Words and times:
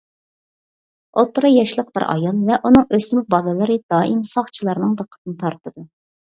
ئوتتۇرا 1.17 1.51
ياشلىق 1.55 1.91
بىر 1.97 2.05
ئايال 2.13 2.39
ۋە 2.47 2.57
ئۇنىڭ 2.69 2.87
ئۆسمۈر 2.99 3.27
بالىلىرى 3.35 3.77
دائىم 3.95 4.25
ساقچىلارنىڭ 4.31 4.97
دىققىتىنى 5.03 5.39
تارتىدۇ. 5.45 5.87